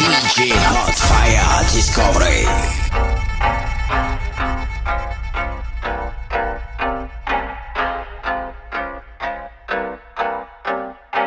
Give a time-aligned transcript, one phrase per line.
[0.00, 3.50] DJ Hot Fire Discovery.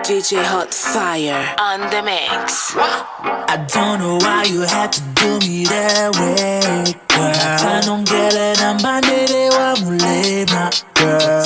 [0.04, 2.76] DJ Hot Fire on the mix.
[2.76, 7.58] I don't know why you had to do me that way, girl.
[7.60, 10.70] tanongele namba ndere wa mulema,
[11.04, 11.44] girl.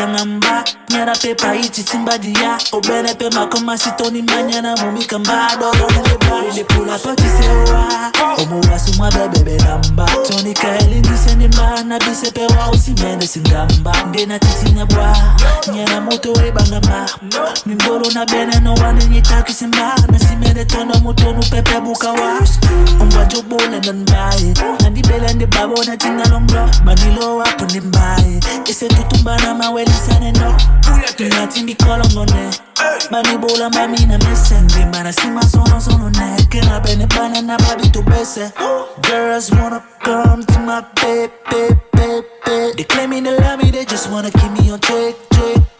[0.00, 5.72] yangamba nyana pepa ichi timbadia obene pe makoma sitoni manyana mumika mbado.
[6.52, 9.56] Ile pula pati sewa omuwa sumwa bebebe
[11.48, 13.92] mbana bisepe wa usimende singamba.
[14.08, 15.16] Ndena titinya bwa
[15.74, 17.06] nyana moto webangamba
[17.66, 19.04] nindolo na bene no wane
[19.66, 22.40] na nasimende tono mutonu pepe bukawa
[23.00, 30.54] ongwajobole nanbaye nandibele ndibabo na tingalongo manilo wapo ndimbaye isetutumbana mawelisane no.
[31.22, 32.50] Ngati ndikolongone
[33.10, 34.54] banibola mamina mese.
[34.54, 34.64] Mm.
[34.64, 38.50] Ndimbana sima sono sono ne kena bene bana na babito bese.
[39.02, 42.24] Girls wanna come to my bed bed bed
[42.76, 44.80] they claiming they love me they just wanna keep me on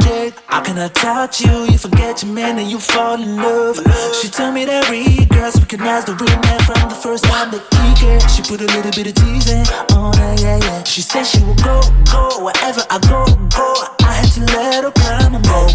[0.06, 3.76] check check check I touch you you forget your man and you fall in love.
[4.20, 7.64] She told me that real girls recognize the real man from the first time that
[7.70, 10.84] kick it she put a little bit of teasing on it yeah yeah.
[10.84, 11.80] She said she would go
[12.12, 13.66] go wherever I go go.
[14.04, 15.74] I had to let her climb a boat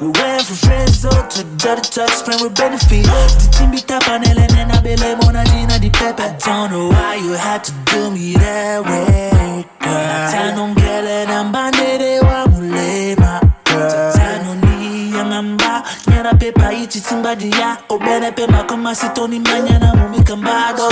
[0.00, 4.08] we went from friends zone to dirty touch friend with benefit the team be tap
[4.08, 7.64] on and I be like Mona Gina di Pepe I don't know why you had
[7.64, 9.30] to do me that way
[9.80, 10.30] girl.
[10.32, 12.39] Tanongele nambandere eh, wa mulema
[16.20, 20.88] Era pe paici tsimbadiya obere pe makoma sitoni manyana mumika mbado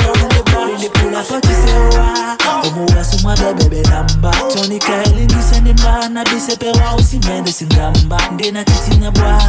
[0.66, 8.64] lilipula pacisewa omuwa sumwa bebebe namba tonika elingise nimba nabise pe wa usimende singamba ndina
[8.64, 9.42] titinya bwa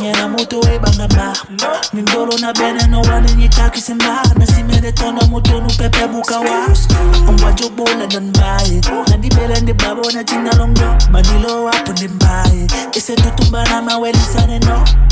[0.00, 1.32] nyera moto webangamba
[1.92, 6.66] mindolo na bene nowanenyitakisamba nasimende tona mutonu pepe bukawa
[7.28, 14.84] omwajobola nanmbaye nandibele ndibabona tinalongo manilowapo ndimbaye isetutumbana mawelisane no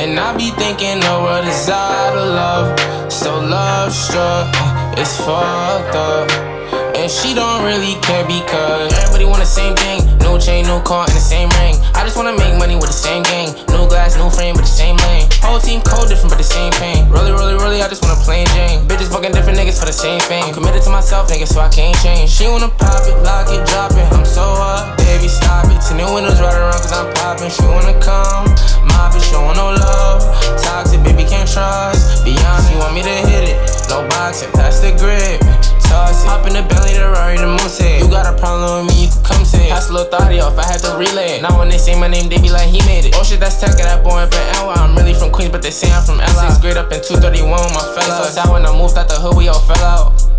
[0.00, 3.12] And I be thinking the world is out of love.
[3.12, 6.49] So love struck, uh, it's fucked up.
[7.10, 10.06] She don't really care because everybody want the same thing.
[10.22, 11.74] No chain, no car, and the same ring.
[11.90, 13.50] I just wanna make money with the same gang.
[13.74, 15.26] No glass, no frame, but the same lane.
[15.42, 17.10] Whole team code different, but the same pain.
[17.10, 18.86] Really, really, really, I just wanna plain Jane.
[18.86, 20.44] Bitches fucking different niggas for the same thing.
[20.44, 22.30] I'm committed to myself, nigga, so I can't change.
[22.30, 24.06] She wanna pop it, lock it, drop it.
[24.14, 25.82] I'm so up, baby, stop it.
[25.82, 27.50] Ten new windows right around, cause I'm popping.
[27.50, 28.46] She wanna come,
[28.86, 30.22] mob it, showing no love.
[30.62, 32.22] Toxic, baby, can't trust.
[32.22, 33.58] Be honest, you want me to hit it.
[33.90, 35.42] No boxing, pass the grip.
[35.90, 36.30] Toss it.
[36.30, 39.08] Hop in the belly, the Rari, the moose You got a problem with me, you
[39.10, 39.74] can come say it.
[39.74, 41.42] Pass a little thought off, I had to relay it.
[41.42, 43.18] Now when they say my name, they be like, he made it.
[43.18, 44.70] Oh shit, that's tech, that boy in NY.
[44.78, 46.46] I'm really from Queens, but they say I'm from LA.
[46.46, 48.22] Sixth grade up in 231 with my fella.
[48.22, 50.30] So sad when I moved out the hood, we all fell out.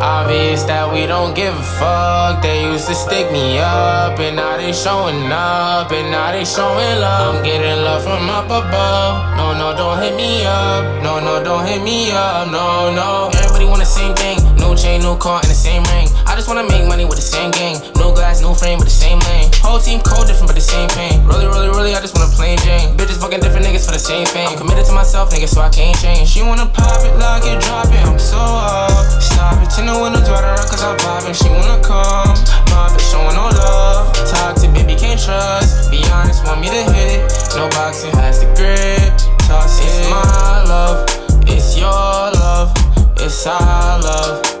[0.00, 2.42] Obvious that we don't give a fuck.
[2.42, 7.00] They used to stick me up, and now they showing up, and now they showing
[7.02, 7.36] love.
[7.36, 9.36] I'm getting love from up above.
[9.36, 11.02] No, no, don't hit me up.
[11.02, 12.46] No, no, don't hit me up.
[12.46, 13.30] No, no.
[13.42, 14.37] Everybody want the same thing.
[14.78, 16.06] Chain, no car, and the same ring.
[16.22, 17.82] I just wanna make money with the same gang.
[17.98, 19.50] No glass, no frame, but the same lane.
[19.58, 21.18] Whole team code different, but the same pain.
[21.26, 22.94] Really, really, really, I just wanna plain Jane.
[22.96, 24.46] Bitches fucking different niggas for the same thing.
[24.46, 26.30] I'm committed to myself, nigga, so I can't change.
[26.30, 28.06] She wanna pop it, lock it, drop it.
[28.06, 28.90] I'm so up.
[29.18, 31.34] Stop it, the windows right around cause I'm poppin'.
[31.34, 32.38] She wanna come,
[32.70, 34.14] mob it, showing no love.
[34.30, 35.90] Toxic, baby, can't trust.
[35.90, 37.26] Be honest, want me to hit it.
[37.56, 39.10] No boxing, has the grip.
[39.42, 39.90] Toss it.
[39.90, 41.02] It's my love,
[41.50, 42.70] it's your love,
[43.18, 44.57] it's our love.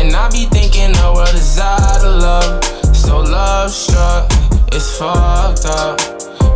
[0.00, 2.64] And I be thinking the world is out of love.
[2.96, 4.32] So love struck,
[4.72, 6.00] it's fucked up.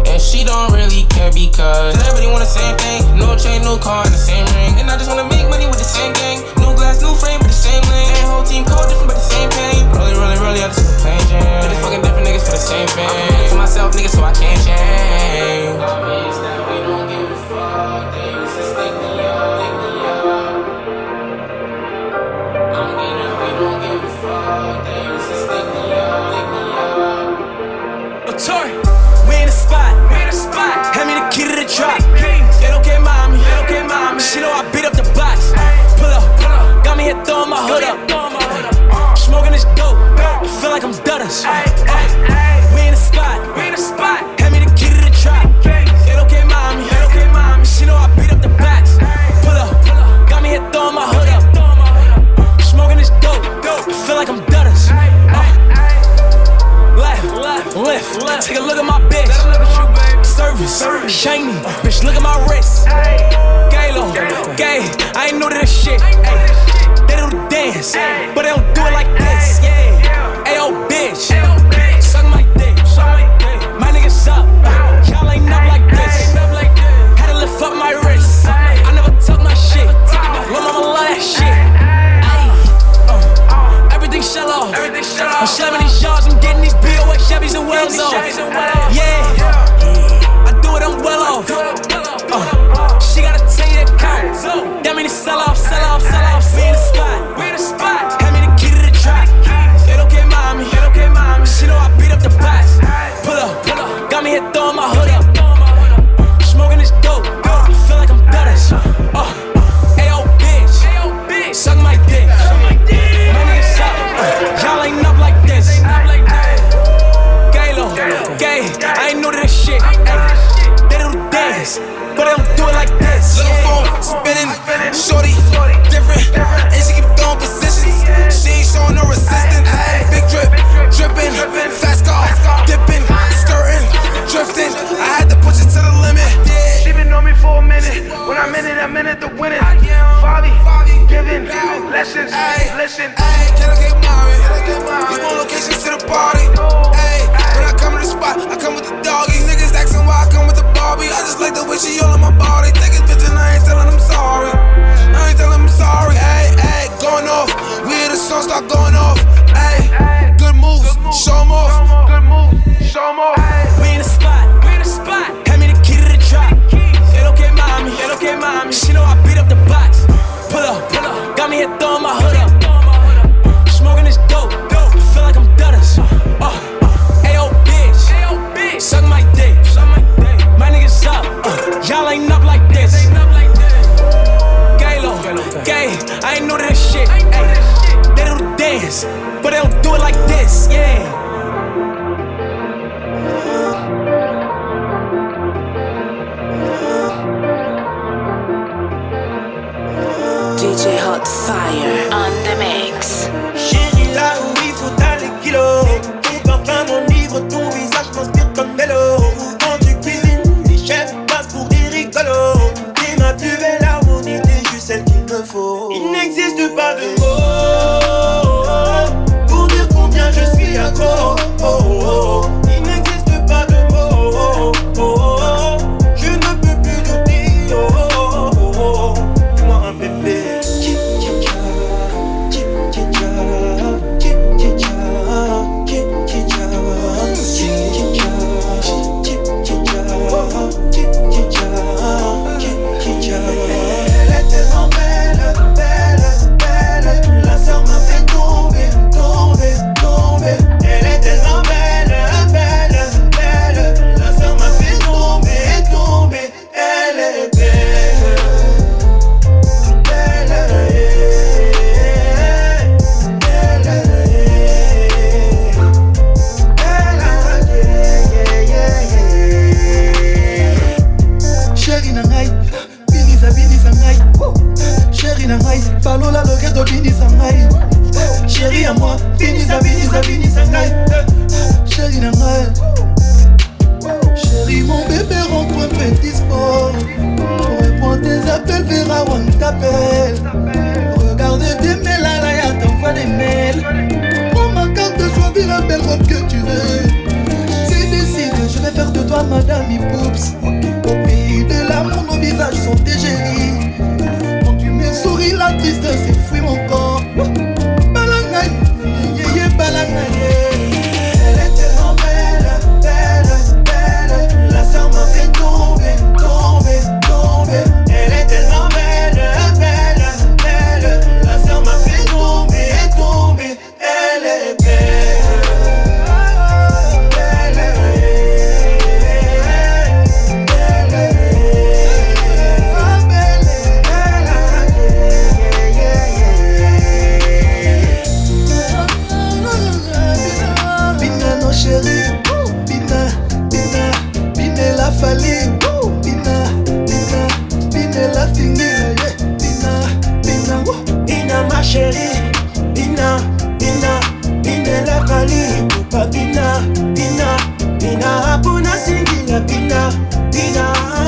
[0.08, 3.05] And she don't really care because everybody want the same thing.
[3.20, 4.81] No chain, no car, and the same ring.
[4.81, 6.41] And I just wanna make money with the same gang.
[6.56, 8.17] New glass, new frame, but the same lane.
[8.17, 9.93] And whole team code different, but the same pain.
[9.93, 11.44] Really, really, really, I just wanna plain Jane.
[11.61, 13.12] But they fucking different niggas for the same thing.
[13.12, 15.85] I'm to myself, nigga, so I can't change.
[15.85, 18.24] Obvious that we don't give a fuck.
[28.39, 28.67] tour.
[29.29, 29.95] We in the spot.
[30.11, 30.95] We in the spot.
[30.95, 32.01] Hand me the key to the drop.
[32.19, 33.39] They don't care, mommy.
[33.39, 34.21] They don't care, mommy.
[34.21, 35.53] She know I beat up the box.
[35.99, 36.25] Pull up.
[36.85, 37.99] Got me here throwing my hood up.
[39.19, 39.99] Smoking this dope.
[40.19, 42.54] I feel like I'm Dutters.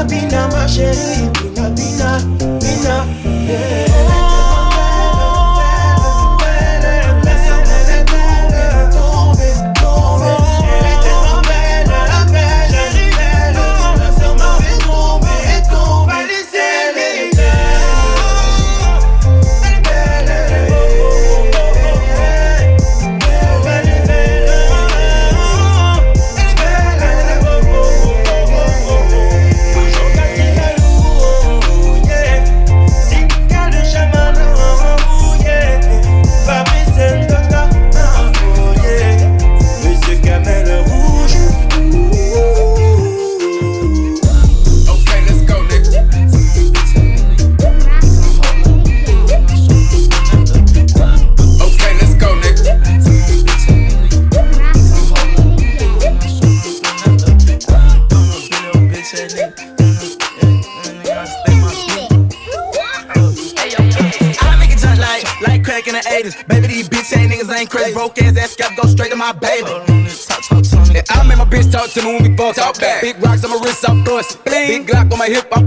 [0.09, 2.46] Bina, Bina ma chérie, Bina, Bina,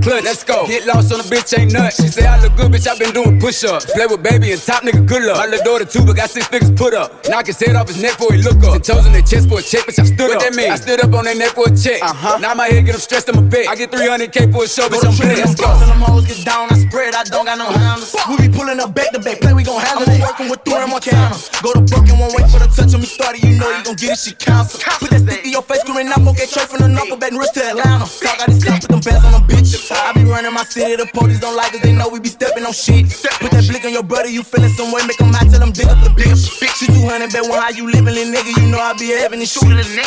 [0.01, 0.23] clutch.
[0.23, 0.67] Let's go.
[0.67, 2.01] Get lost on the bitch, ain't nuts.
[2.01, 2.87] She say I look good, bitch.
[2.87, 3.85] I been doing push ups.
[3.91, 5.37] Play with baby and top nigga, good luck.
[5.37, 7.13] My little daughter too, but got six figures put up.
[7.29, 8.81] Knock his head off his neck before he look up.
[8.81, 9.99] Ten toes in their chest for a check, bitch.
[9.99, 10.41] I stood what up.
[10.41, 10.71] That mean?
[10.71, 12.01] I stood up on their neck for a check.
[12.01, 12.37] Uh huh.
[12.39, 13.67] Now my head get them stressed, I'm a bet.
[13.67, 15.05] I get 300k for a show, bitch.
[15.05, 15.37] I'm big.
[15.37, 15.69] Let's go.
[15.69, 17.15] And them hoes get down, I spread.
[17.15, 18.15] I don't got no handles.
[18.29, 20.21] We be pulling up back to back, play we gon' handle it.
[20.21, 21.35] Working with Thor and Montana.
[21.61, 23.43] Go to Brooklyn, won't wait for the touch on me started.
[23.43, 24.79] You know you gon' get it, she cancel.
[24.99, 27.39] Put that stick in your face, screaming out, get straight from the knuckle, back and
[27.39, 28.05] wrist to Atlanta.
[28.05, 29.88] Talk out this stuff, put them bands on them bitch.
[29.95, 32.65] I be running my city, the police don't like us, they know we be stepping
[32.65, 33.09] on shit.
[33.39, 35.87] Put that blick on your brother, you feeling some way, make them hot, tell dig
[35.87, 36.49] up the bitch.
[36.77, 39.51] She 200, bet one how you living, little nigga, you know I be having this
[39.51, 39.63] shit.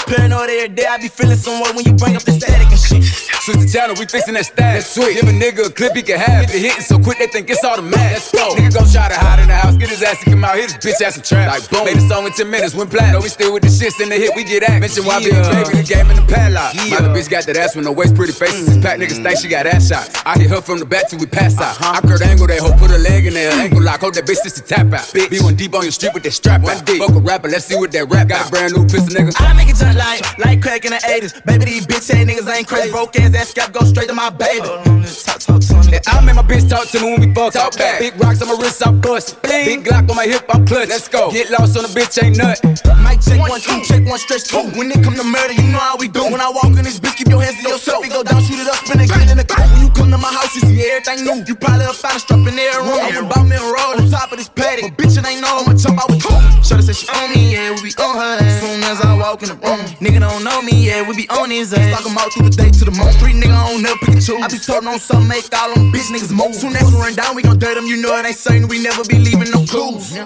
[0.07, 2.79] Paranoid every day, I be feeling some way when you bring up the static and
[2.79, 3.03] shit.
[3.43, 4.87] Switch the channel, we fixing that static.
[4.87, 5.19] Sweet.
[5.19, 6.47] Give a nigga a clip he can have.
[6.47, 8.23] Hit the hitting so quick, they think it's automatic.
[8.23, 8.55] Let's go.
[8.55, 10.71] Nigga gon' try to hide in the house, get his ass to come out, hit
[10.71, 11.51] his bitch ass and trap.
[11.51, 11.83] Like boom.
[11.83, 13.23] Made a song in 10 minutes, went platinum.
[13.23, 14.79] We still with the shits in the hit, we get at.
[14.79, 15.43] Mention why yeah.
[15.65, 16.71] baby, the game in the padlock.
[16.75, 16.87] Yeah.
[16.87, 18.67] My little bitch got that ass with no waist, pretty faces.
[18.67, 20.11] Six pack niggas think she got ass shots.
[20.27, 21.81] I hit her from the back till we pass out.
[21.81, 21.97] Uh-huh.
[21.97, 24.43] I curved angle that hoe, put her leg in there, ankle lock, hold that bitch
[24.43, 25.07] just to tap out.
[25.15, 25.31] Bitch.
[25.31, 26.85] Be one deep on your street with that strap out.
[26.85, 28.49] Fuck a rapper, let's see what that rap got.
[28.49, 29.33] A brand new pistol, nigga.
[29.39, 31.45] I make it jump like, like crack in the 80s.
[31.45, 32.91] Baby, these bitch ass niggas ain't crazy.
[32.91, 34.67] Broke ass, that scalp go straight to my baby.
[34.67, 37.53] Talk, talk, talk, yeah, I make my bitch talk to me when we fuck.
[37.53, 38.01] Talk back.
[38.01, 39.41] Big rocks on my wrist, I'm bust.
[39.43, 40.89] Big Glock on my hip, I'm clutch.
[40.89, 41.31] Let's go.
[41.31, 42.59] Get lost on the bitch, ain't nut.
[43.05, 44.63] Mic check one, two, check one, stretch two.
[44.79, 46.25] When it come to murder, you know how we do.
[46.25, 48.03] When I walk in this bitch, keep your hands to yourself.
[48.03, 49.73] We go down, shoot it up, spin it, get in the coat.
[49.73, 51.45] When you come to my house, you see everything new.
[51.47, 52.99] You probably a strap in there room.
[52.99, 54.97] I'm about me and roll on top of this paddock.
[54.97, 56.35] But bitch, it ain't know I'ma jump out with two.
[56.63, 58.61] Shorty said she on me, yeah, we be on her ass.
[58.61, 61.51] Soon as I walk in the room, nigga don't know me, yeah, we be on
[61.51, 62.03] his ass.
[62.03, 63.13] Talk out through the day to the moon.
[63.13, 64.43] Street nigga, I don't never pick and choose.
[64.43, 66.55] I be toting on something, make all them bitch niggas move.
[66.55, 67.87] Soon as we run down, we gon' dirt them.
[67.87, 70.17] You know it ain't certain, we never be leaving no clues.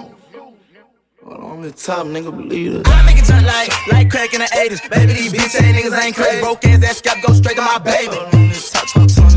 [1.27, 2.87] On the top, nigga, believe it.
[2.87, 4.89] I make it turn like, like crack in the 80s.
[4.89, 6.39] Baby, these bitch ass niggas ain't crazy.
[6.39, 8.15] Broke ass, that scalp go straight to my baby.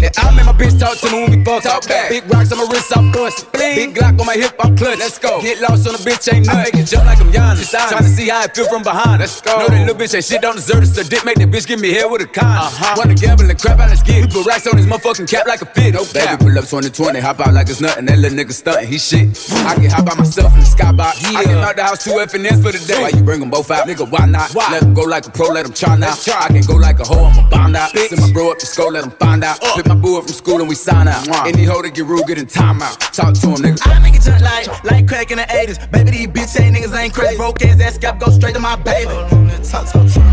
[0.00, 1.62] Yeah, I make my bitch talk to me when we fuck.
[1.62, 2.08] Talk back.
[2.08, 3.50] Big rocks on my wrist, I'm bust.
[3.52, 4.98] Big Glock on my hip, I'm clutch.
[4.98, 5.42] Let's go.
[5.42, 6.60] Get lost on the bitch, ain't nothing.
[6.60, 7.68] I make it jump like I'm Giannis.
[7.68, 9.20] Trying to see how it feel from behind.
[9.20, 9.58] Let's go.
[9.58, 10.94] Know that little bitch ain't shit, don't deserve it.
[10.94, 12.46] So dick make that bitch give me head with a con.
[12.46, 12.94] Uh-huh.
[12.96, 14.24] Wanna gamble and crap out, let's get.
[14.24, 15.92] We put racks on his motherfucking cap like a fit.
[15.92, 16.38] No cap.
[16.38, 18.06] Baby, pull up 2020, hop out like it's nothing.
[18.06, 19.36] That little nigga stuntin', he shit.
[19.66, 21.20] I get hop by myself in the skybox.
[21.20, 21.38] Yeah.
[21.40, 23.00] I came out the house two FNS for the day.
[23.00, 23.88] Why you bring them both out?
[23.88, 24.52] Nigga, why not?
[24.52, 24.68] Why?
[24.70, 26.12] Let them go like a pro, let them try now.
[26.12, 27.96] I can go like a hoe, I'm a bound out.
[27.96, 29.62] Send my bro up to school, let him find out.
[29.64, 29.76] Uh.
[29.76, 31.26] Pick my boo up from school and we sign out.
[31.46, 32.98] Any hoe that get rude, get in timeout.
[33.12, 33.80] Talk to him, nigga.
[33.86, 35.90] I make it jump like, like crack in the 80s.
[35.90, 37.36] Baby, these bitch ain't niggas ain't crazy.
[37.36, 39.12] Broke ass, that scalp go straight to my baby.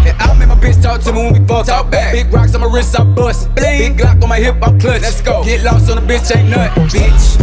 [0.03, 1.65] Yeah, I make my bitch talk to me when we fuck.
[1.65, 2.11] Talk back.
[2.13, 3.53] Big rocks on my wrist, I bust.
[3.55, 5.01] Big Glock on my hip, I'm clutch.
[5.01, 5.43] Let's go.
[5.45, 7.37] Get lost on the bitch, ain't nut, bitch.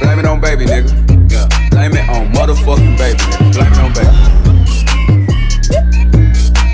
[0.00, 1.09] Blame it on baby, nigga.
[1.70, 1.88] Yeah.
[1.88, 3.52] Blame it on motherfucking baby, nigga.
[3.52, 4.16] Blame it on baby.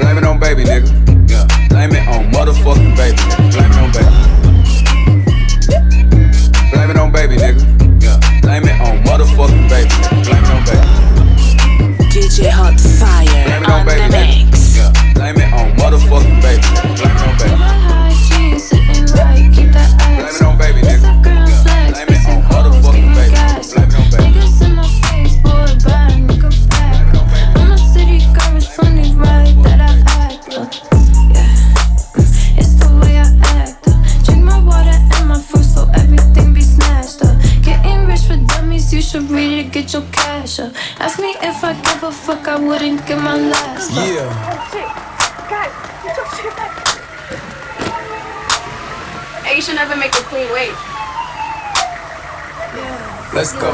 [0.00, 0.88] Blame it on baby, nigga.
[1.31, 1.47] Yeah.
[1.69, 3.50] Blame it on motherfucking baby, nigga.
[3.53, 4.12] Blame it on baby.
[6.73, 7.62] Blame it on baby, nigga.
[8.03, 8.19] Yeah.
[8.43, 9.91] Blame it on motherfucking baby.
[9.91, 10.25] Nigga.
[10.25, 10.87] Blame it on baby.
[12.11, 14.45] DJ Hot Fire Blame it on on baby, the nigga.
[14.50, 14.76] mix.
[14.76, 14.93] Yeah.
[15.15, 16.62] Blame it on motherfucking baby.
[16.62, 16.97] nigga.
[16.97, 17.57] Blame it on baby.
[20.17, 21.36] Blame it on baby, nigga.
[39.87, 40.73] Get your cash up.
[40.99, 43.93] Ask me if I give a fuck, I wouldn't give my last.
[43.93, 44.05] fuck.
[49.45, 50.76] Hey, you should never make a clean wave.
[53.33, 53.71] Let's go.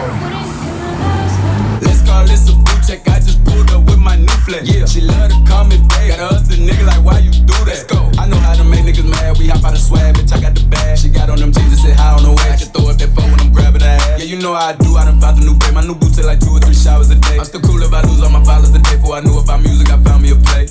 [1.80, 3.08] Let's call this a boot check.
[3.08, 4.68] I just pulled up with my new flex.
[4.68, 4.84] Yeah.
[4.84, 6.10] She love to call me babe.
[6.10, 6.56] Got a other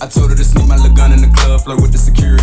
[0.01, 1.61] I told her to sneak my little gun in the club.
[1.61, 2.40] Flirt with the security.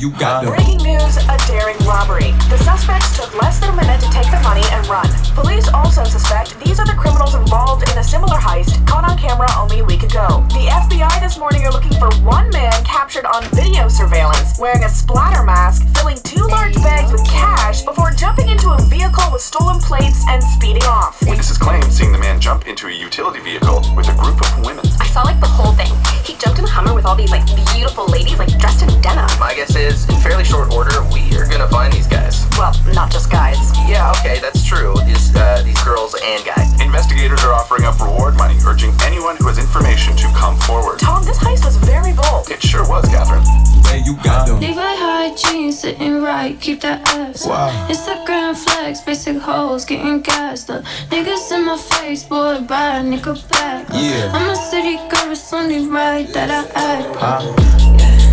[0.00, 0.10] I like you.
[0.10, 0.50] You got ah.
[0.50, 0.54] them.
[0.56, 2.32] Breaking news, a daring robbery.
[2.48, 5.06] The suspects took less than a minute to take the money and run.
[5.34, 9.48] Police also suspect these are the criminals involved in a similar heist caught on camera
[9.58, 10.44] only a week ago.
[10.56, 14.88] The FBI this morning are looking for one man captured on video surveillance wearing a
[14.88, 19.80] splatter mask, filling two large bags with cash before jumping into a vehicle with stolen
[19.80, 21.20] plates and speeding off.
[21.22, 24.84] Witnesses claim seeing the man jump into a utility vehicle with a group of women.
[25.00, 25.92] I saw like the whole thing.
[26.24, 29.26] He jumped in a Hummer with all these like beautiful ladies, like dressed in denim.
[29.40, 32.46] My guess is, in fairly short order, we are gonna find these guys.
[32.58, 33.58] Well, not just guys.
[33.88, 34.94] Yeah, okay, that's true.
[35.06, 36.80] These uh, these girls and guys.
[36.80, 40.98] Investigators are offering up reward money, urging anyone who has information to come forward.
[41.00, 42.50] Tom, this heist was very bold.
[42.50, 43.42] It sure was, Catherine.
[43.86, 44.60] Hey, you got them.
[44.60, 47.44] Levi high jeans sitting right, keep that ass.
[47.46, 47.50] up.
[47.50, 47.88] Wow.
[47.88, 50.84] Instagram flex, basic hoes getting gassed up.
[51.10, 53.88] Niggas in my face, boy, buy a nigga back.
[53.92, 54.30] Yeah.
[54.32, 57.16] I'm a city girl, it's only right that I act.
[57.16, 57.16] up.
[57.16, 57.54] Huh?
[57.98, 58.29] It's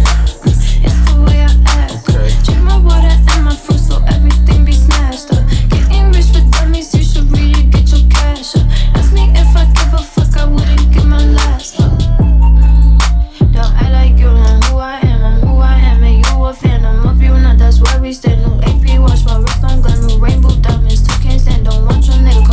[18.08, 18.42] we stand.
[18.42, 18.56] New.
[18.64, 21.04] AP watch, my wrist on gun, new rainbow diamonds.
[21.06, 22.47] Two can't stand, don't want your nigga,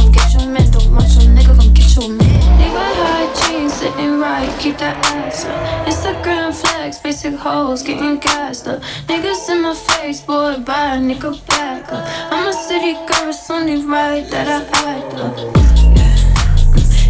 [0.54, 0.70] man.
[0.70, 2.40] Don't want your nigga, come get your man.
[2.60, 5.86] Levi high jeans, sitting right, keep that ass up.
[5.88, 8.80] Instagram flex, basic hoes getting gassed up.
[9.08, 12.04] Niggas in my face, boy, buy a nigga back up.
[12.32, 14.60] I'm a city girl, it's only right that I
[14.94, 15.34] act up.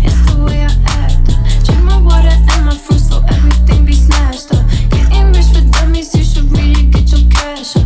[0.07, 1.40] It's the way I act up.
[1.64, 4.64] Drink my water and my fruit so everything be snatched up.
[4.90, 7.85] Getting rich for dummies, you should really get your cash up.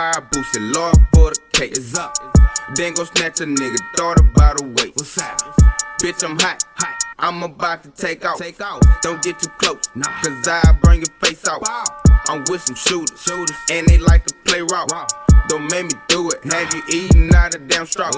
[0.00, 1.72] High boost it, Lord for the cake.
[1.76, 2.16] It's up.
[2.74, 4.96] Then go snatch a nigga, daughter by the waist.
[4.96, 5.38] What's that?
[6.00, 6.64] Bitch, I'm hot.
[6.76, 6.96] hot.
[7.18, 8.38] I'm about to take out.
[8.38, 8.80] Take off.
[9.02, 9.86] Don't get too close,
[10.22, 11.62] cause I bring your face out.
[12.28, 14.88] I'm with some shooters, shooters, and they like to play rock.
[15.48, 16.42] Don't make me do it.
[16.50, 18.10] Have you eaten out of damn straw?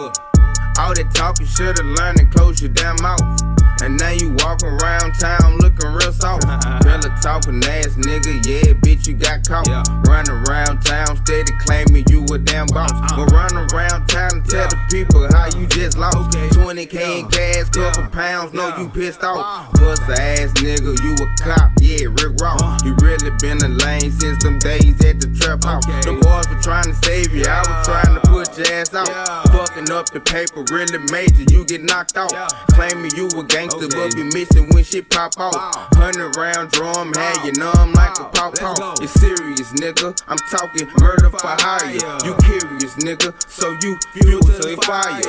[0.78, 3.51] All that talking should've learned and close your damn mouth.
[3.82, 6.44] And now you walk around town looking real soft.
[6.86, 9.66] Hella talking ass nigga, yeah, bitch, you got caught.
[9.66, 9.82] Yeah.
[10.06, 12.92] Run around town steady claiming you a damn boss.
[12.92, 13.26] Uh-uh.
[13.26, 16.30] But run around town and tell the people how you just lost.
[16.30, 19.72] 20k in cash, couple pounds, know you pissed off.
[19.72, 22.62] Puss ass nigga, you a cop, yeah, Rick Ross.
[22.62, 22.78] Uh-huh.
[22.84, 25.84] You really been a lane since them days at the trap house.
[26.04, 29.08] Them boys trying to save you, I was trying to put your ass out.
[29.50, 32.32] Fucking up the paper, really major, you get knocked out.
[32.72, 35.54] Claiming you a gangster, but be missing when shit pop off.
[35.94, 38.78] Hundred round drum, had you numb like a pop pop.
[39.02, 40.14] It's serious, nigga.
[40.28, 41.94] I'm talking murder for hire.
[42.24, 45.20] You curious, nigga, so you fuel to the fire.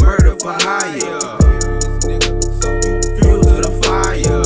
[0.00, 1.00] Murder for hire.
[3.20, 4.45] Fuel to the fire.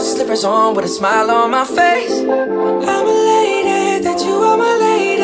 [0.00, 2.20] a slippers on with a smile on my face.
[2.20, 5.19] I'm elated that you are my lady.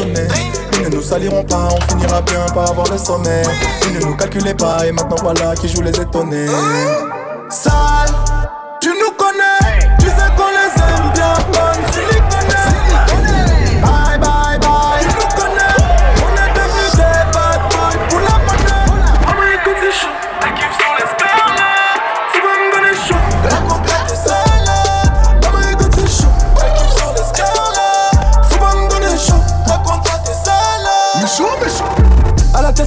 [0.00, 3.42] Ils ne nous saliront pas, on finira bien par avoir le sommet.
[3.88, 6.46] Ils ne nous calculaient pas, et maintenant voilà qui joue les étonnés.
[7.50, 7.97] Sale,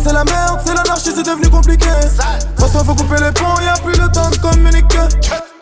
[0.03, 1.85] c'est la merde, c'est l'anarchie, c'est devenu compliqué.
[1.85, 5.07] De façon faut couper les ponts, y'a plus le temps de communiquer.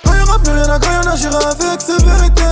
[0.03, 2.43] Quand y'aura plus rien à gagner, on agira avec sévérité.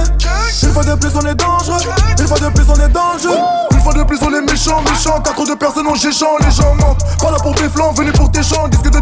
[0.63, 1.79] Une fois de plus on est dangereux,
[2.19, 3.29] une fois de plus on est jeu.
[3.71, 5.21] Une fois de plus on est méchant, méchant.
[5.21, 7.03] Quatre de personnes en géchant, les gens mentent.
[7.19, 8.96] Pas là pour tes flancs, venez pour tes champs, disque de.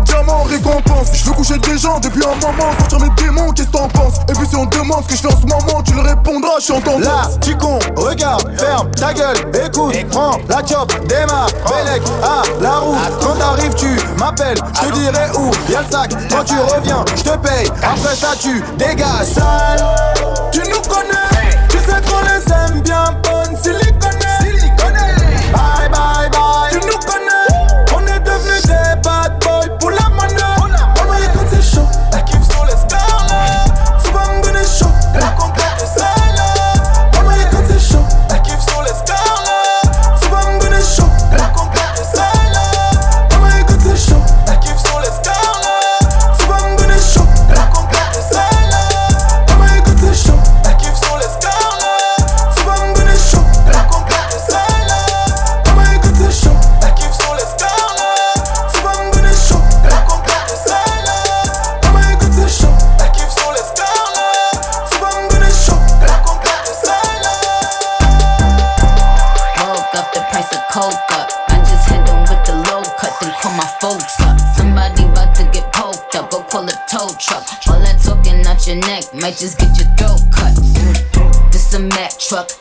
[1.25, 4.17] Je veux coucher des gens depuis un moment, sortir mes démons, qu'est-ce que t'en penses?
[4.29, 6.59] Et puis si on demande ce que je fais en ce moment, tu le répondras,
[6.59, 11.47] je suis en Là, tu con, regarde, ferme ta gueule, écoute, prends la chop, démarre,
[11.65, 12.95] Bélec, à la roue.
[13.23, 15.49] Quand t'arrives, tu m'appelles, je te dirai où.
[15.71, 17.71] Y'a le sac, quand tu reviens, je te paye.
[17.81, 19.25] Après ça, tu dégages.
[19.33, 19.83] Sale,
[20.51, 23.57] Tu nous connais, tu sais qu'on les aime bien bonnes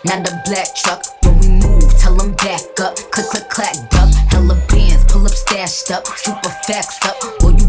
[0.04, 1.02] not a black truck.
[1.22, 2.96] When we move, tell them back up.
[3.10, 4.10] Click, click, clack, duck.
[4.30, 6.06] Hella bands, pull up stashed up.
[6.06, 7.16] Super facts up.
[7.42, 7.63] All you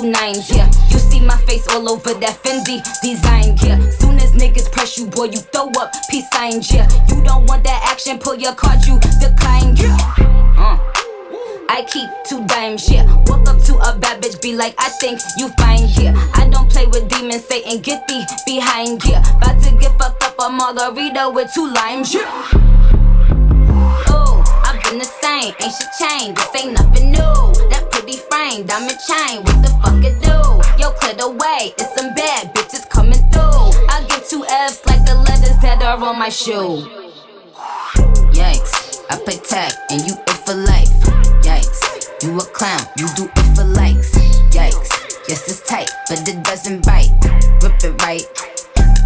[0.00, 0.66] two nines, yeah.
[0.90, 3.78] You see my face all over that Fendi design, yeah.
[3.90, 6.88] Soon as niggas press you, boy, you throw up peace signs, yeah.
[7.08, 9.96] You don't want that action, pull your card, you decline, yeah.
[10.56, 10.78] Uh.
[11.68, 13.04] I keep two dimes, yeah.
[13.26, 16.14] Walk up to a bad bitch, be like, I think you fine, yeah.
[16.34, 19.22] I don't play with demons, Satan, get thee behind, yeah.
[19.36, 22.24] About to get fucked up a margarita with two limes, yeah.
[24.10, 27.20] Ooh, I've been the same, ain't shit changed, this ain't nothing new.
[27.70, 27.79] That
[28.16, 30.38] frame, diamond chain, what the fuck it do?
[30.80, 33.70] Yo, clear the way, it's some bad bitches coming through.
[33.88, 36.88] I get two F's like the letters that are on my shoe.
[38.32, 40.90] Yikes, I play tag and you it for life.
[41.42, 44.12] Yikes, you a clown, you do it for likes.
[44.50, 47.12] Yikes, yes it's tight, but it doesn't bite.
[47.62, 48.26] Rip it right,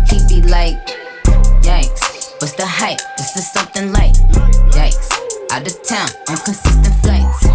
[0.09, 0.79] he be like,
[1.63, 3.01] yikes, what's the hype?
[3.17, 4.15] This is something light.
[4.71, 5.11] Yikes,
[5.51, 7.54] out of town on consistent flights.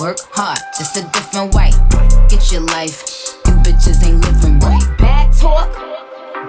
[0.00, 1.70] Work hard, just a different way.
[2.28, 3.04] Get your life,
[3.46, 4.82] you bitches ain't living right.
[4.98, 5.70] Bad talk,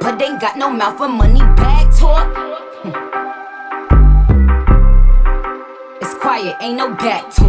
[0.01, 1.39] but ain't got no mouth for money.
[1.55, 2.25] Bad talk.
[6.01, 7.44] It's quiet, ain't no back talk.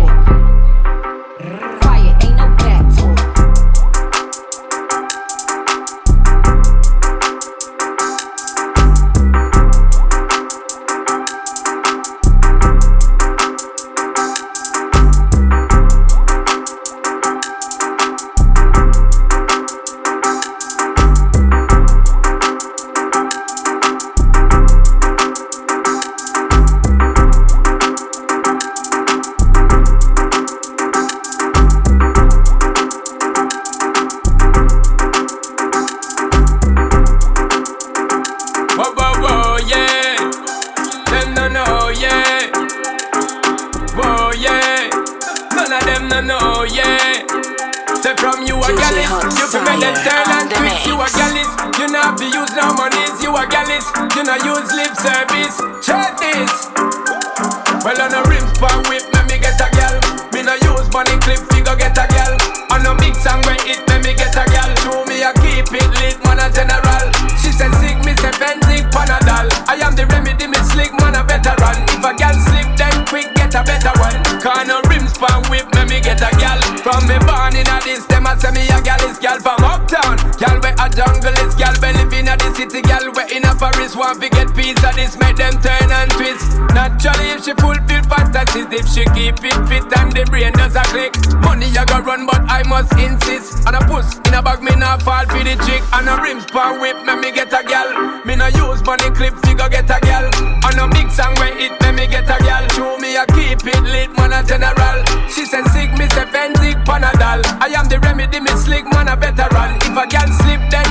[98.96, 100.24] Money clip, figure get a gal.
[100.64, 102.66] On a big song where it, me me get a gal.
[102.70, 105.04] Show me a keep it lit, man a general.
[105.28, 107.42] She said sick, me say Fentic Panadol.
[107.60, 109.76] I am the remedy, me slick man a veteran.
[109.82, 110.85] If a gal slip, then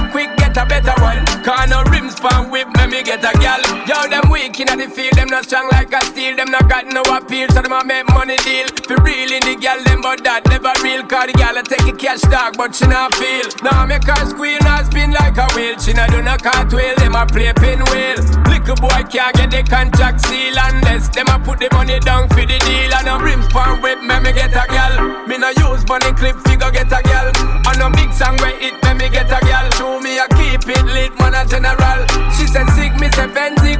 [2.95, 3.59] me get a gal.
[3.87, 6.35] Yo, them weak in the field, them not strong like a steel.
[6.35, 8.67] Them not got no appeal, so them a make money deal.
[8.87, 11.03] For real in the gal, them but that never real.
[11.03, 13.47] Cause the gal a take a cash tag, but she not feel.
[13.63, 15.75] Now make her squeal, not spin like a wheel.
[15.79, 18.19] She not do no cartwheel, them a play pinwheel.
[18.47, 22.47] Little boy can't get the contract seal unless them a put the money down for
[22.47, 22.91] the deal.
[22.95, 25.27] And a rims pan whip, me me get a gal.
[25.27, 27.27] Me no use money clip, figure get a gal.
[27.67, 29.67] On a big song where it, me me get a gal.
[29.75, 32.07] Show me a keep it lit, man a general.
[32.31, 32.67] She said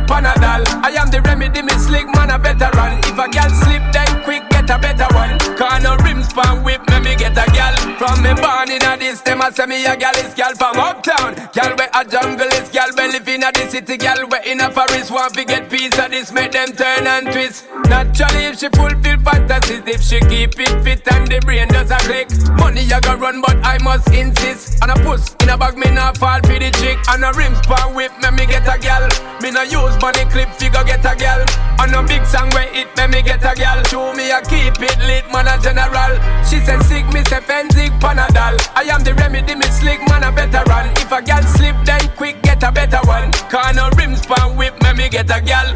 [0.08, 0.64] Panadol.
[0.84, 2.95] I am the remedy, me slick man a veteran.
[8.06, 10.78] From me born in a this, them a say me a gal is gal from
[10.78, 11.34] uptown.
[11.54, 13.98] Gal where a jungle is gal, we live in a city.
[13.98, 17.26] Gal where in a forest want to get peace of this, make them turn and
[17.34, 17.66] twist.
[17.90, 21.98] Naturally, if she fulfill fantasies, if she keep it fit and the brain does a
[22.06, 22.30] click.
[22.62, 24.84] Money I go run, but I must insist.
[24.84, 27.02] And a puss in a bag, me not fall for the chick.
[27.10, 29.10] And a rims pan whip, me me get a gal.
[29.42, 31.42] Me no use money clip, figure get a gal.
[31.82, 33.82] On a big song where it, me me get a gal.
[33.90, 36.22] Show me a keep it lit, man a general.
[36.46, 38.56] She said sick, me say Fentic Panadol.
[38.76, 40.92] I am the remedy, me slick man a veteran.
[40.98, 43.32] If a gal slip, then quick get a better one.
[43.50, 45.76] Cause no rims pan whip, me me get a gal.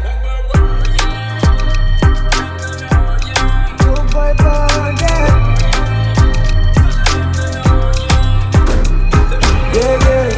[8.60, 10.28] Yeah, yeah.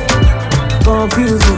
[0.85, 1.57] Confuse me.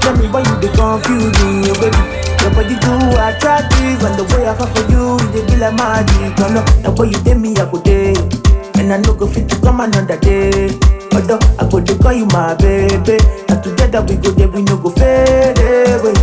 [0.00, 2.02] Tell me why you they confuse me, baby.
[2.42, 6.34] Your body too attractive, and the way I fall for you, dey be like magic.
[6.40, 8.14] Oh no, the way you did me, I go day,
[8.78, 10.70] and I no go fit to come another day.
[11.12, 13.18] Although I go to call you my baby.
[13.48, 16.14] And together we go there, we no go fade away.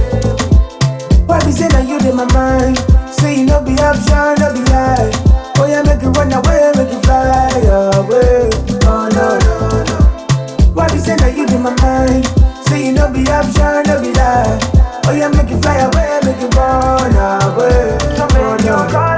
[1.25, 2.77] Why be say that you in my mind?
[3.11, 5.11] Say you no be option, no be lie.
[5.57, 8.49] Oh yeah, make you run away, make you fly away.
[8.87, 10.71] Oh no no no.
[10.73, 12.25] Why be say that you in my mind?
[12.67, 14.59] Say you no be option, no be lie.
[15.07, 17.97] Oh yeah, make you fly away, make you run away.
[18.15, 19.14] Make you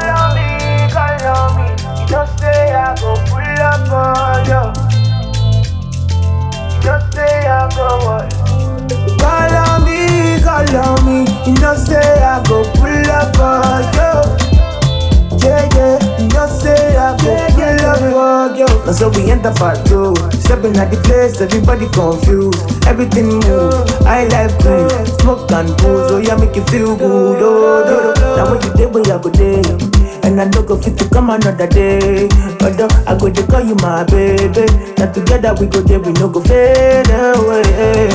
[3.78, 4.64] up on you.
[6.74, 8.34] You just say I go what?
[9.20, 11.18] Call me, call on me.
[11.46, 14.14] You know say I go pull up for you.
[15.44, 15.98] Yeah, yeah.
[16.20, 18.68] You know say I go up for you.
[18.86, 20.16] Now so we enter part two.
[20.40, 22.88] Stepping at the place, everybody confused.
[22.88, 23.74] Everything move.
[24.06, 26.12] I like cruise, smoke and booze.
[26.12, 27.42] Oh yeah, make you feel good.
[27.42, 28.36] Oh, oh, oh.
[28.38, 29.97] Now when you day, where I go day.
[30.28, 32.28] And I no go fit to come another day.
[32.60, 34.66] Although I go to call you my baby.
[34.98, 38.12] Now together we go there, we no go fade away.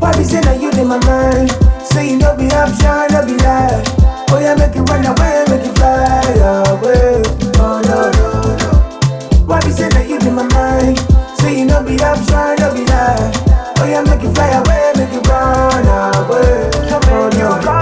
[0.00, 1.50] Why be say that you in my mind?
[1.84, 3.84] Say you no be option, no be lie.
[4.30, 6.32] Oh yeah, make you run away, make you fly
[6.72, 7.20] away.
[7.60, 9.60] Oh no no no.
[9.60, 10.96] Be say that you in my mind?
[11.40, 13.32] Say you no be option, no be lie.
[13.76, 16.70] Oh yeah, make you fly away, make you run away.
[17.12, 17.77] Oh no.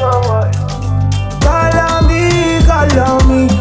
[0.00, 3.59] Call on me, call on me.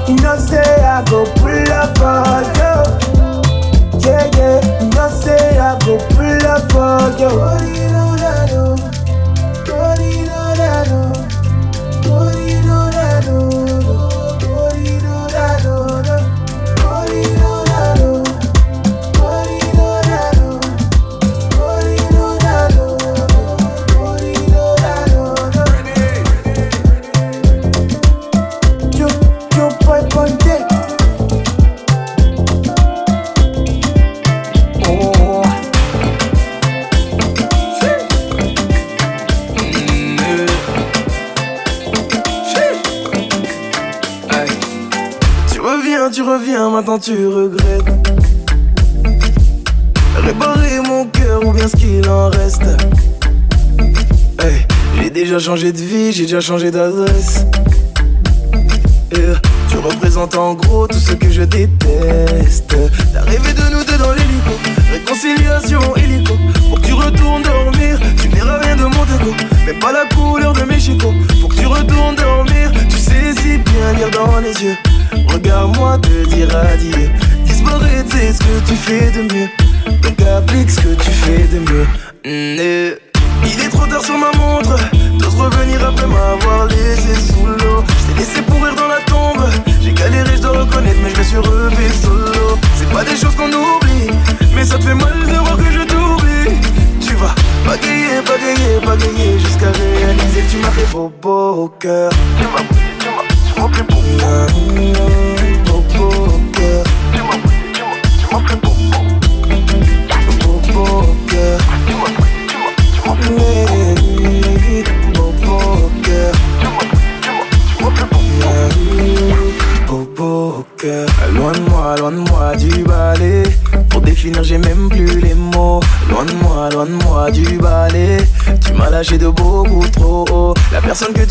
[56.50, 56.99] changer d'adresse.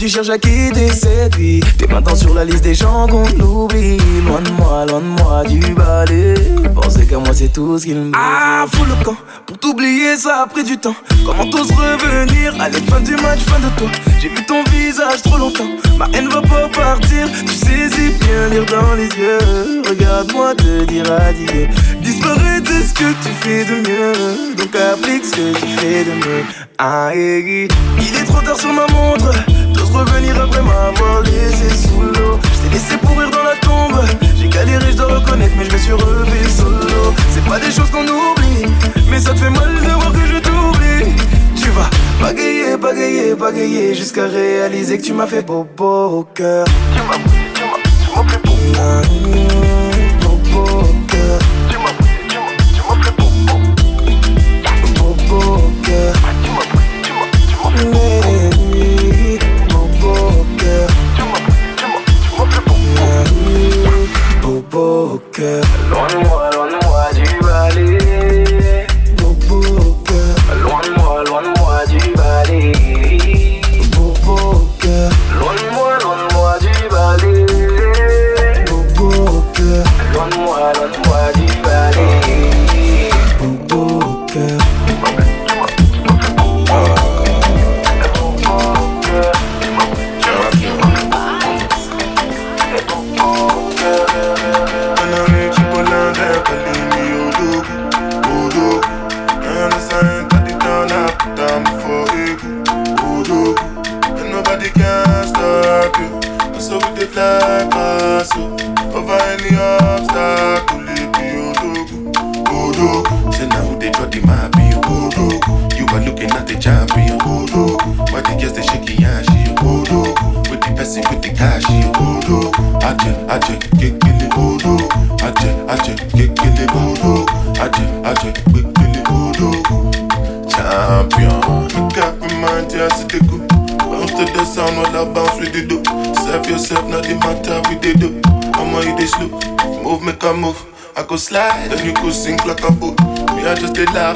[0.08, 1.60] Tu cherches à quitter, c'est lui.
[1.76, 3.98] T'es maintenant sur la liste des gens qu'on oublie.
[4.26, 6.34] Loin de moi, loin de moi du balai.
[6.74, 9.16] Penser qu'à moi, c'est tout ce qu'il me Ah, fous le camp.
[9.44, 10.94] Pour t'oublier, ça a pris du temps.
[11.26, 12.54] Comment t'oses revenir?
[12.58, 13.88] Allez, fin du match, fin de toi.
[14.22, 15.68] J'ai vu ton visage trop longtemps.
[15.98, 17.28] Ma haine va pas partir.
[17.46, 19.82] Tu sais si bien lire dans les yeux.
[19.86, 21.68] Regarde-moi te dire adieu.
[22.00, 24.56] Disparaître, c'est ce que tu fais de mieux.
[24.56, 26.44] Donc applique ce que tu fais de mieux.
[26.78, 29.34] Ah, il est trop tard sur ma montre.
[29.92, 32.38] Revenir après m'avoir laissé sous l'eau.
[32.42, 34.00] Je t'ai laissé pourrir dans la tombe.
[34.36, 37.12] J'ai galéré, je dois reconnaître, mais je me suis relevé solo.
[37.32, 38.66] C'est pas des choses qu'on oublie,
[39.10, 41.16] mais ça te fait mal de voir que je t'oublie.
[41.56, 46.64] Tu vas bagayer, bagayer, bagayer jusqu'à réaliser que tu m'as fait bobo au cœur.
[46.94, 47.16] Tu m'as,
[47.54, 48.54] tu m'as, tu m'as fait bobo.
[50.22, 51.38] Bobo au cœur.
[51.70, 51.94] Tu m'as,
[52.28, 53.54] tu m'as, tu m'as fait bobo.
[55.02, 56.12] Bobo au cœur.
[56.44, 56.66] Tu m'as,
[57.02, 58.17] tu m'as, tu m'as fait bobo.
[65.38, 66.27] girl.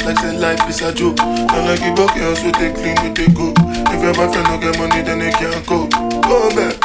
[0.02, 1.20] Did like say life is a joke.
[1.20, 3.52] And I give up girls with they clean, with they go.
[3.92, 5.86] If your boyfriend don't get money, then they can't go.
[6.22, 6.76] Go back.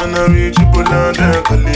[0.00, 1.67] And I reach people and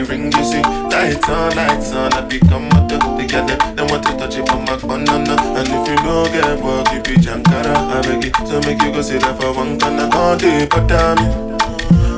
[0.00, 0.62] on ring you see.
[0.62, 3.16] Lights on, lights on, I become a duck.
[3.16, 5.36] They get they want to touch it from my banana.
[5.58, 7.74] And if you don't get work, you be Jankara.
[7.74, 10.08] I beg it, so make you go sit down for one corner.
[10.12, 11.62] All day, but damn it.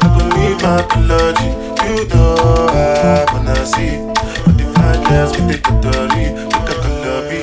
[0.02, 1.50] I need my apology.
[1.84, 2.34] You know
[2.70, 3.98] I wanna see.
[4.44, 4.64] But the
[5.08, 7.40] girls with the tuttori, look at the lobby.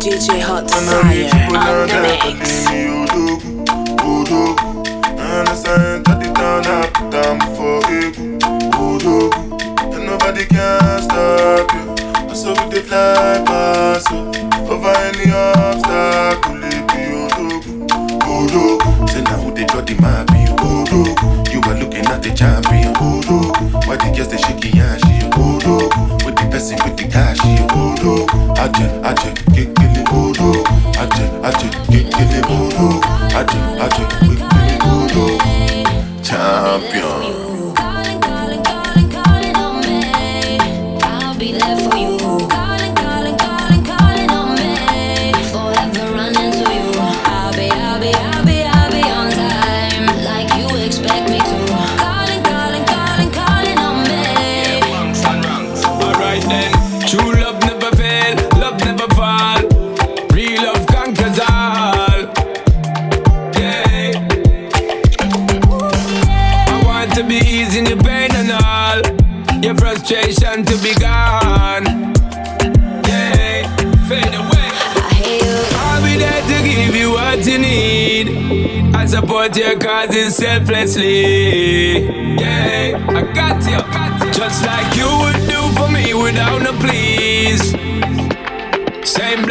[0.00, 1.32] DJ Hot reach on the mix.
[1.52, 2.50] calling me
[2.98, 3.64] Odogwu,
[3.98, 4.72] Odogwu.
[5.18, 7.01] And I sign that the town I
[10.54, 12.28] And nobody can stop you.
[12.28, 13.38] And so we they fly
[14.10, 14.18] you.
[14.70, 17.88] Over any obstacle, it be Odogwu,
[18.20, 19.08] Odogwu.
[19.10, 21.52] Say now who they got the map, be Odogwu.
[21.52, 23.86] You are looking at the champion, Odogwu.
[23.86, 26.24] Why the girls they shaking ass, she Odogwu.
[26.24, 28.26] With the person with the cash, Odogwu.
[28.56, 29.34] Aje, aje,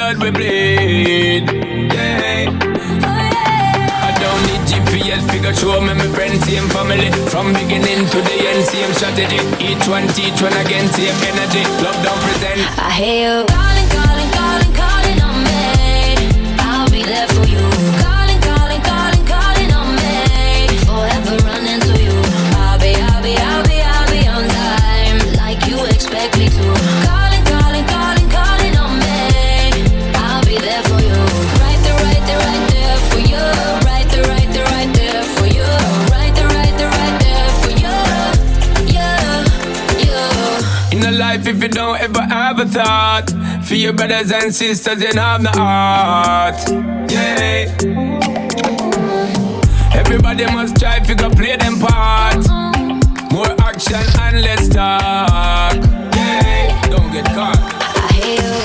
[0.02, 1.46] blood we bleed.
[1.94, 2.50] Yeah.
[4.08, 7.12] I don't need GPS figure show me my friends, same family.
[7.30, 9.38] From beginning to the end, same strategy.
[9.62, 11.64] Each one teach one again, same energy.
[11.86, 12.62] Love don't pretend.
[12.82, 14.21] I hear you calling, calling, calling,
[42.72, 43.30] thought
[43.66, 46.56] for your brothers and sisters, you have the heart.
[47.12, 47.68] Yeah.
[49.94, 52.48] Everybody must try to go play them part.
[53.32, 55.76] More action and less talk.
[56.16, 56.90] Yeah.
[56.90, 57.60] Don't get caught.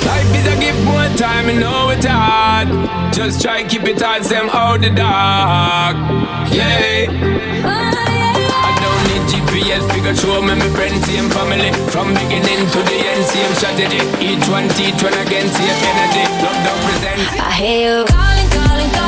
[0.06, 2.68] Life is a gift, more time, you know it's hard.
[3.12, 5.96] Just try keep it hard, them out the dark.
[6.52, 8.15] Yeah.
[9.56, 11.72] GPS figure show me my friends, same family.
[11.88, 14.02] From beginning to the end, same strategy.
[14.20, 16.24] Each one teach one again, same energy.
[16.44, 16.76] Love don't.
[17.40, 19.05] I hear you calling, calling, calling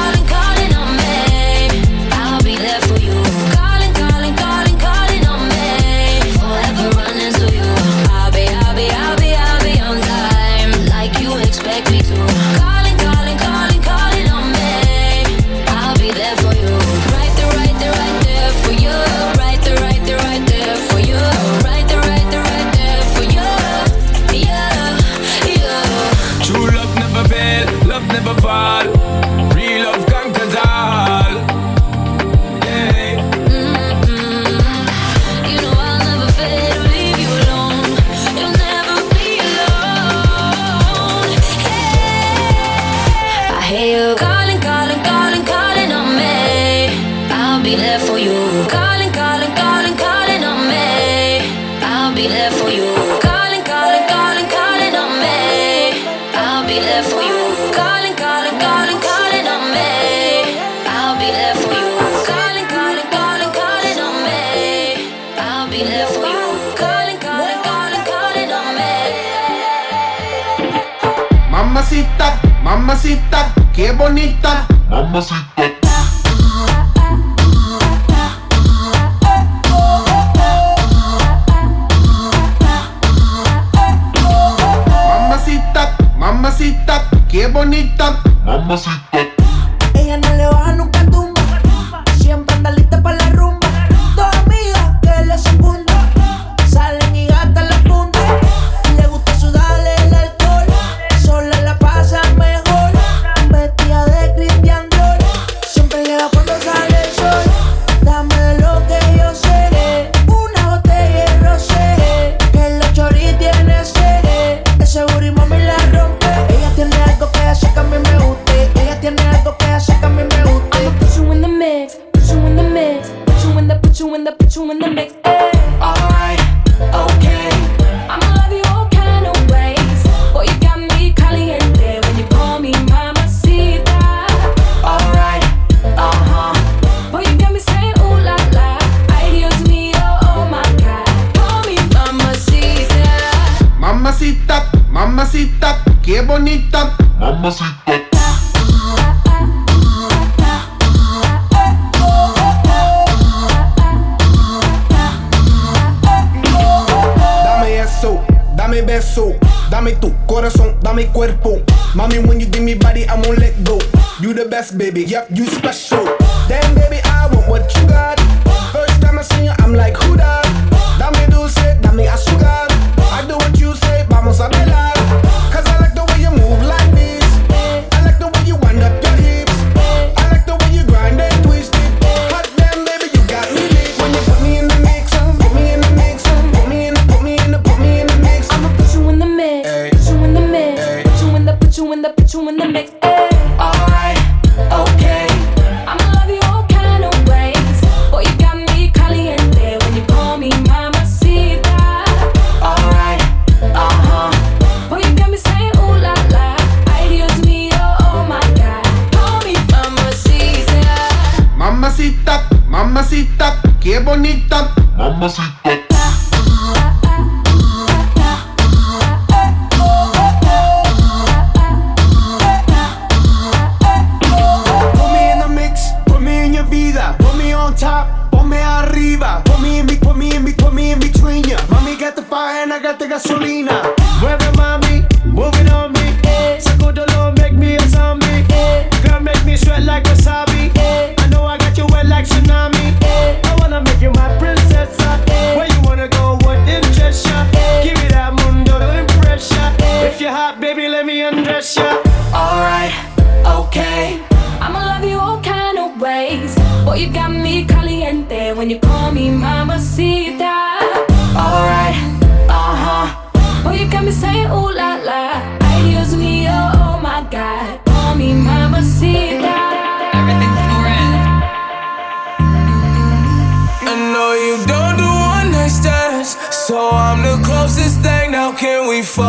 [232.39, 233.98] Mommy got the fire and I got the gasolina.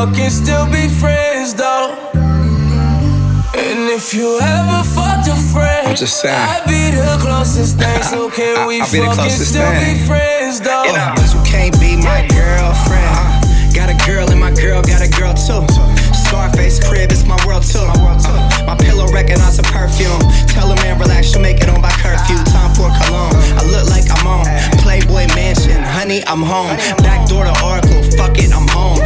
[0.06, 1.96] Can we still be friends though?
[3.56, 6.36] And if you ever fucked a friend, I'm just saying.
[6.36, 8.02] I'd be the closest thing.
[8.10, 10.00] So can we I'll be the still thing.
[10.00, 10.84] be friends though?
[10.86, 13.06] You know, but you can't be my girlfriend.
[13.12, 15.68] Uh, got a girl and my girl got a girl too.
[16.16, 17.84] Scarface crib, it's my world too.
[17.84, 20.20] Uh, my pillow recognize a perfume.
[20.48, 22.38] Tell a man relax, you make it on by curfew.
[22.56, 23.36] Time for cologne.
[23.60, 24.46] I look like I'm on
[24.80, 25.84] Playboy Mansion.
[25.84, 26.72] Honey, I'm home.
[27.04, 28.00] Back door to Oracle.
[28.18, 29.00] Fuck it, I'm home.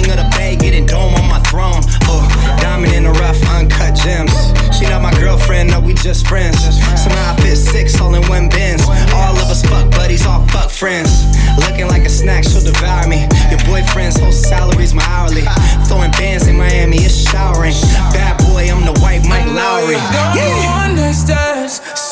[0.00, 1.82] King of the Bay, getting dome on my throne.
[2.08, 2.24] Oh,
[2.60, 4.32] diamond in the rough, uncut gems.
[4.76, 6.56] She not my girlfriend, no, we just friends.
[6.96, 8.82] Somehow I fit six all in one bins.
[9.12, 11.10] All of us fuck buddies, all fuck friends.
[11.58, 13.28] Looking like a snack, she'll devour me.
[13.50, 15.44] Your boyfriend's whole salary's my hourly.
[15.86, 17.74] Throwing bands in Miami, it's showering.
[18.16, 20.00] Bad boy, I'm the white Mike Lowrey.
[20.16, 20.40] Don't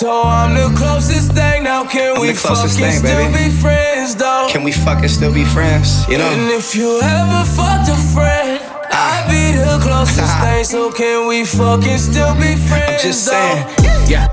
[0.00, 1.64] do one night stands, so I'm the closest thing.
[1.64, 3.50] Now can I'm we fucking thing, still baby.
[3.50, 4.46] be friends though?
[4.50, 6.06] Can we fucking still be friends?
[6.08, 6.28] You know?
[6.30, 10.64] And if you ever fucked a friend, I'd be the closest thing.
[10.64, 13.02] So can we fucking still be friends?
[13.02, 13.32] just though?
[13.32, 13.66] saying.
[14.08, 14.26] Yeah.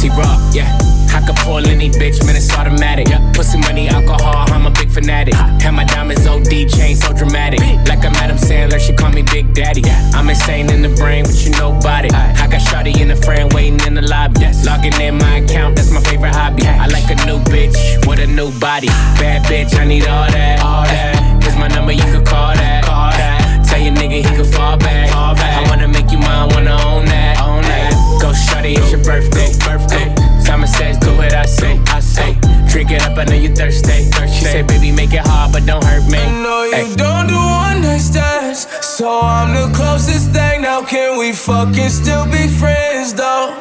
[0.00, 0.76] T Rock, yeah.
[1.14, 3.06] I could pull any bitch, man, it's automatic.
[3.34, 5.34] Pussy money, alcohol, I'm a big fanatic.
[5.34, 7.60] Have my diamonds OD chain so dramatic.
[7.88, 9.82] Like I'm Adam Sandler, she call me Big Daddy.
[10.12, 12.12] I'm insane in the brain, but you know it.
[12.14, 14.40] I got Shotty in the frame waiting in the lobby.
[14.64, 16.66] Logging in my account, that's my favorite hobby.
[16.66, 18.88] I like a new bitch with a new body.
[19.20, 20.60] Bad bitch, I need all that.
[20.60, 21.42] All that.
[21.42, 22.84] Here's my number, you could call that.
[22.84, 23.64] Call that.
[23.66, 25.10] Tell your nigga, he can fall back.
[25.10, 25.66] Fall back.
[25.66, 27.40] I wanna make you mine, wanna own that.
[27.40, 28.18] Own that.
[28.20, 29.52] Go shorty, it's your birthday.
[29.64, 30.23] Birthday.
[30.44, 31.80] Simon says, do what I say.
[31.88, 32.38] I say.
[32.68, 34.10] Drink it up, I know you thirsty.
[34.28, 36.18] She say, baby, make it hard, but don't hurt me.
[36.18, 36.94] I know you Ay.
[36.96, 40.62] don't do one night stands, so I'm the closest thing.
[40.62, 43.54] Now can we fucking still be friends though?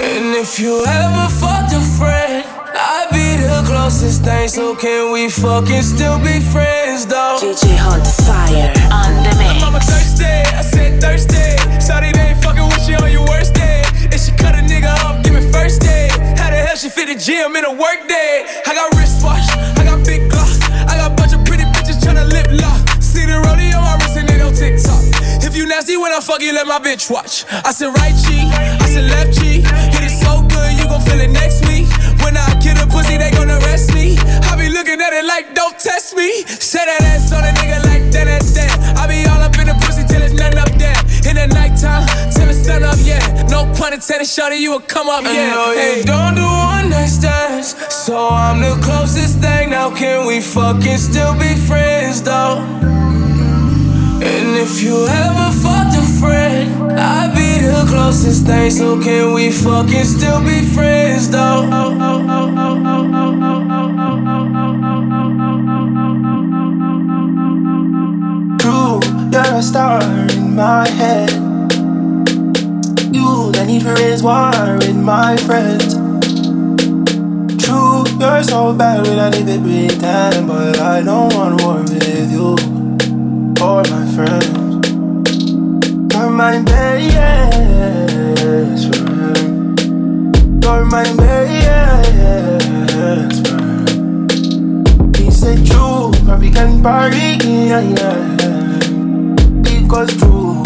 [0.00, 4.48] And if you ever fucked a friend, I'd be the closest thing.
[4.48, 7.38] So can we fucking still be friends though?
[7.40, 9.60] DJ Hot Fire on the mix.
[9.60, 11.56] Mama thirsty, I said thirsty.
[11.84, 13.82] Shawty they ain't fucking with you on your worst day.
[14.12, 15.19] If she cut a nigga off,
[17.10, 18.46] the gym in a work day?
[18.66, 19.42] I got wristwatch,
[19.74, 23.02] I got big glock, I got bunch of pretty bitches tryna lip lock.
[23.02, 25.02] See the on my wrist and they on TikTok.
[25.42, 27.46] If you nasty when I fuck you, let my bitch watch.
[27.50, 29.66] I said right cheek, I said left cheek.
[29.90, 31.90] Hit it so good, you gon' feel it next week.
[32.22, 34.14] When I kill a pussy, they gon' arrest me.
[34.46, 36.46] I be looking at it like, don't test me.
[36.46, 38.70] Say that ass on a nigga like that, that, that.
[38.94, 39.79] I be all up in the
[41.30, 43.20] In the nighttime, till the sun up, yeah.
[43.48, 45.54] No pun intended, shawty, you will come up, yeah.
[45.54, 49.70] know you don't do one night stands, so I'm the closest thing.
[49.70, 52.58] Now can we fucking still be friends, though?
[54.22, 58.70] And if you ever fucked a friend, I'd be the closest thing.
[58.72, 61.62] So can we fucking still be friends, though?
[68.58, 69.00] True,
[69.32, 70.90] you're a star in my head.
[70.90, 70.99] You, the
[73.70, 75.94] need for is war in my friends.
[77.62, 82.56] True, you're so bad we don't even pretend, but I don't want war with you
[83.64, 84.86] or my friends.
[86.12, 87.14] You're my best
[88.88, 89.78] friend.
[90.64, 91.88] You're my best
[93.46, 95.16] friend.
[95.16, 98.36] He said true, but we can party, yeah, yeah.
[99.62, 100.62] Because true,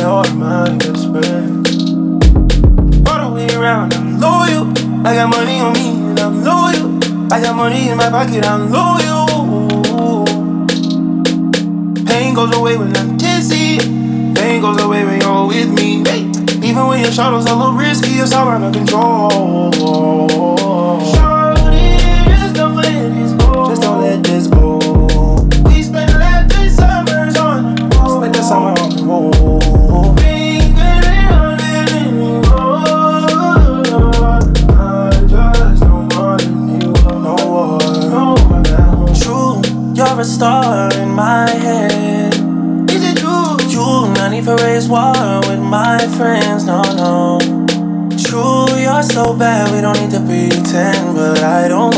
[0.00, 1.51] you're my best friend.
[3.62, 4.66] Around, I'm loyal.
[5.06, 6.98] I got money on me and I'm loyal.
[7.32, 10.24] I got money in my pocket, I'm loyal.
[12.04, 13.78] Pain goes away when I'm dizzy.
[14.34, 16.02] Pain goes away when you're with me.
[16.02, 16.22] Hey,
[16.66, 19.70] even when your shadow's a little risky, it's all under control.
[21.12, 21.98] Shawty,
[22.34, 24.78] just don't let this go.
[25.68, 28.22] We spent last summers on the road.
[28.22, 29.61] Spent the summer on the road.
[40.22, 42.32] A star in my head.
[42.88, 43.56] Is it true?
[43.74, 47.40] You not need for race war with my friends, no, no.
[48.24, 51.16] True, you're so bad, we don't need to pretend.
[51.16, 51.91] But I don't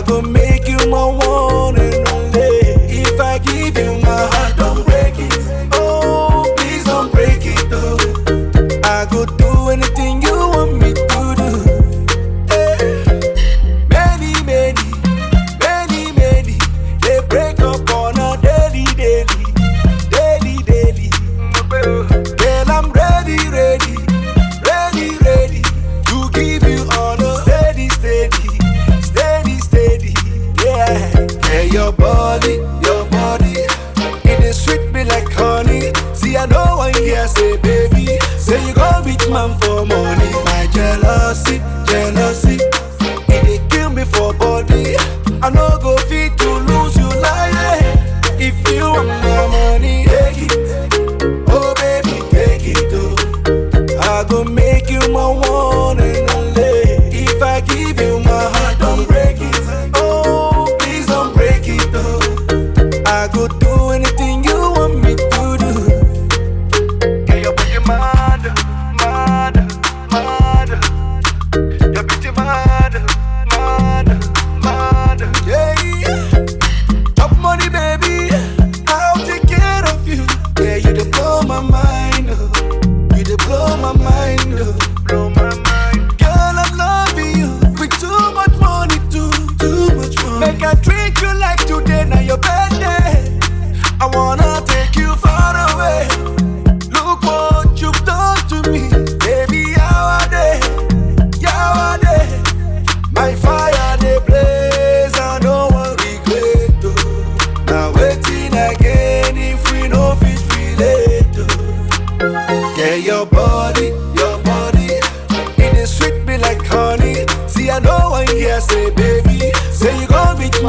[0.00, 0.37] oh.
[0.37, 0.37] I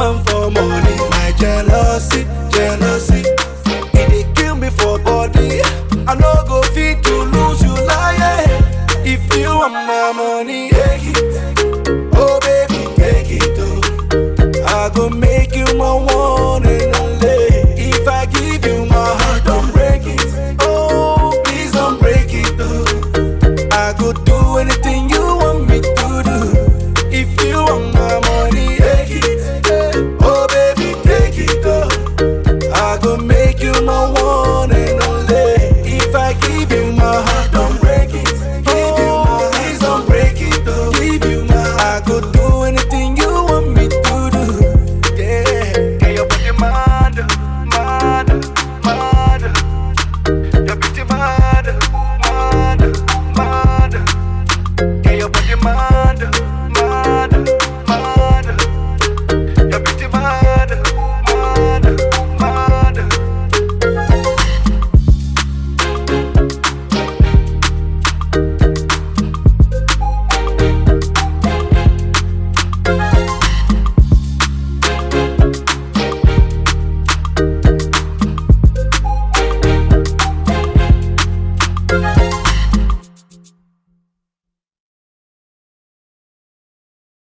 [0.00, 0.29] man